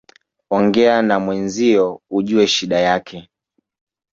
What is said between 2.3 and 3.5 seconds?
shida yake